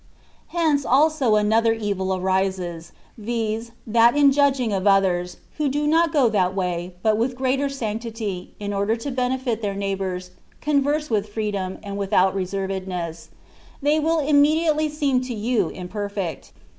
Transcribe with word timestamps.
Hence 0.47 0.83
also 0.83 1.35
another 1.35 1.73
evil 1.73 2.15
arises, 2.15 2.91
viz., 3.19 3.69
that 3.85 4.17
in 4.17 4.31
judging 4.31 4.73
of 4.73 4.87
others 4.87 5.37
(who 5.59 5.69
do 5.69 5.85
not 5.85 6.11
go 6.11 6.27
that 6.27 6.55
way, 6.55 6.95
but 7.03 7.17
with 7.17 7.35
greater 7.35 7.69
sanctity, 7.69 8.55
in 8.59 8.73
order 8.73 8.95
to 8.95 9.11
benefit 9.11 9.61
their 9.61 9.75
neighbours, 9.75 10.31
converse 10.59 11.11
with 11.11 11.29
freedom, 11.29 11.77
and 11.83 11.97
without 11.99 12.35
reservedness), 12.35 13.27
they 13.79 13.99
w^l 13.99 14.27
immediately 14.27 14.89
seem 14.89 15.21
to 15.21 15.35
you 15.35 15.69
imperfect. 15.69 16.51